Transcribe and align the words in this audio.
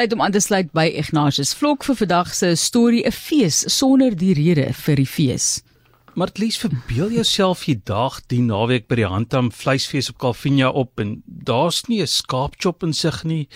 Tyd 0.00 0.14
om 0.16 0.22
aan 0.24 0.32
te 0.32 0.40
sluit 0.40 0.70
by 0.72 0.86
Ignatius 0.96 1.50
Vlok 1.52 1.82
vir 1.84 1.96
vandag 1.98 2.30
se 2.32 2.54
storie 2.56 3.02
'n 3.04 3.12
fees 3.12 3.56
sonder 3.68 4.14
die 4.16 4.32
rede 4.32 4.72
vir 4.72 4.96
die 4.96 5.06
fees. 5.06 5.60
Maar 6.14 6.30
lies 6.40 6.56
verbeel 6.56 7.10
jouself 7.12 7.66
jy 7.66 7.80
daag 7.84 8.20
die 8.28 8.40
naweek 8.40 8.88
by 8.88 8.94
die 8.96 9.04
Handam 9.04 9.50
vleisfees 9.52 10.08
op 10.08 10.16
Calvinia 10.18 10.70
op 10.70 11.00
en 11.00 11.22
daar's 11.26 11.82
nie 11.88 12.00
'n 12.00 12.06
skaapchop 12.06 12.82
in 12.82 12.94
sig 12.94 13.24
nie 13.24 13.48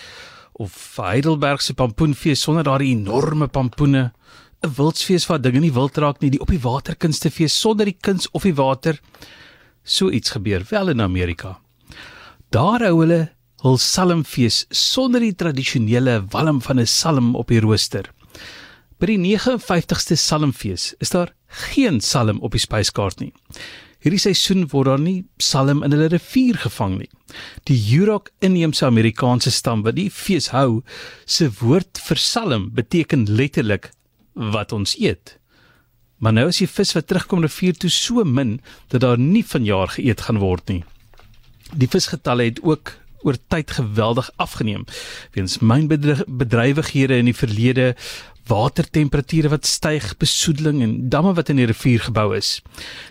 of 0.53 0.95
Heidelberg 0.97 1.61
se 1.61 1.73
pampoenfees 1.73 2.41
sonder 2.41 2.63
daardie 2.63 2.93
enorme 2.95 3.47
pampoene, 3.47 4.13
'n 4.61 4.73
wildsfees 4.75 5.25
waar 5.25 5.41
dinge 5.41 5.59
nie 5.59 5.73
wild 5.73 5.97
raak 5.97 6.21
nie, 6.21 6.29
die 6.29 6.41
op 6.41 6.49
die 6.49 6.61
waterkunstefees 6.61 7.59
sonder 7.59 7.85
die 7.85 7.97
kuns 7.99 8.29
of 8.31 8.43
die 8.43 8.55
water. 8.55 8.99
So 9.83 10.11
iets 10.11 10.29
gebeur 10.29 10.63
wel 10.69 10.89
in 10.89 11.01
Amerika. 11.01 11.59
Daar 12.51 12.83
hou 12.83 12.99
hulle 12.99 13.34
hul 13.65 13.79
salmfees 13.81 14.65
sonder 14.69 15.23
die 15.25 15.33
tradisionele 15.33 16.19
walm 16.33 16.61
van 16.61 16.79
'n 16.79 16.85
salm 16.85 17.35
op 17.35 17.47
die 17.49 17.59
rooster. 17.59 18.05
By 18.99 19.07
die 19.07 19.17
59ste 19.17 20.15
salmfees 20.15 20.93
is 20.99 21.09
daar 21.09 21.33
geen 21.47 21.99
salm 22.01 22.39
op 22.41 22.51
die 22.51 22.61
spyskaart 22.61 23.19
nie. 23.19 23.33
Hierdie 23.99 24.21
seisoen 24.21 24.67
word 24.69 24.85
daar 24.85 24.99
nie 24.99 25.25
salm 25.41 25.83
in 25.83 25.91
hulle 25.91 26.07
rivier 26.07 26.57
gevang 26.61 26.97
nie. 26.99 27.09
Die 27.65 27.77
Yurok 27.77 28.29
inheemse 28.39 28.85
Amerikaanse 28.85 29.51
stam 29.51 29.81
wat 29.83 29.95
die 29.95 30.09
fees 30.09 30.51
hou, 30.53 30.83
se 31.25 31.49
woord 31.49 31.97
vir 31.97 32.17
salm 32.17 32.69
beteken 32.73 33.25
letterlik 33.25 33.89
wat 34.35 34.71
ons 34.71 34.95
eet. 34.99 35.39
Maar 36.19 36.33
nou 36.33 36.47
is 36.47 36.61
die 36.61 36.67
vis 36.67 36.93
wat 36.93 37.07
terugkom 37.07 37.41
rivier 37.41 37.73
toe 37.73 37.89
so 37.89 38.23
min 38.23 38.59
dat 38.89 39.01
daar 39.01 39.17
nie 39.17 39.43
vanjaar 39.43 39.87
geëet 39.87 40.21
gaan 40.21 40.37
word 40.37 40.69
nie. 40.69 40.83
Die 41.73 41.89
visgetalle 41.89 42.43
het 42.43 42.61
ook 42.61 42.93
oor 43.25 43.37
tyd 43.49 43.73
geweldig 43.77 44.29
afgeneem 44.37 44.85
weens 45.35 45.59
mynbedrywighede 45.59 47.17
in 47.17 47.31
die 47.31 47.37
verlede 47.37 47.95
watertemperature 48.47 49.49
wat 49.49 49.65
styg, 49.65 50.11
besoedeling 50.21 50.81
en 50.85 50.97
damme 51.09 51.33
wat 51.33 51.49
in 51.49 51.57
die 51.57 51.69
rivier 51.69 52.03
gebou 52.05 52.29
is. 52.37 52.59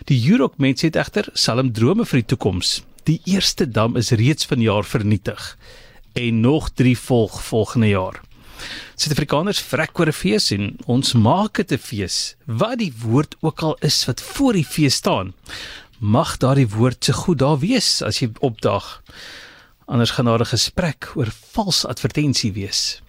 Die 0.07 0.19
Yurok 0.19 0.57
mense 0.63 0.87
het 0.87 0.95
egter 0.99 1.27
salmdrome 1.33 2.05
vir 2.07 2.21
die 2.21 2.29
toekoms. 2.35 2.77
Die 3.05 3.19
eerste 3.27 3.67
dam 3.67 3.99
is 3.99 4.13
reeds 4.15 4.47
vanjaar 4.47 4.87
vernietig 4.87 5.55
en 6.15 6.39
nog 6.39 6.69
3 6.71 6.95
volg 6.97 7.41
volgende 7.43 7.91
jaar. 7.91 8.21
Suid-Afrikaners 8.95 9.59
vrek 9.59 9.99
oor 9.99 10.07
'n 10.07 10.15
fees 10.15 10.51
en 10.55 10.77
ons 10.85 11.13
maak 11.13 11.59
dit 11.59 11.71
'n 11.71 11.77
fees. 11.77 12.35
Wat 12.45 12.79
die 12.79 12.93
woord 13.03 13.35
ook 13.41 13.59
al 13.61 13.75
is 13.81 14.05
wat 14.05 14.21
voor 14.21 14.53
die 14.53 14.65
fees 14.65 14.95
staan, 14.95 15.33
mag 15.99 16.37
daardie 16.37 16.67
woord 16.67 17.03
se 17.03 17.13
goed 17.13 17.39
daar 17.39 17.59
wees 17.59 18.01
as 18.01 18.19
jy 18.19 18.29
opdaag. 18.39 19.01
Anders 19.85 20.11
gaan 20.11 20.25
daar 20.25 20.39
'n 20.39 20.45
gesprek 20.45 21.11
oor 21.15 21.31
vals 21.51 21.85
advertensie 21.85 22.53
wees. 22.53 23.01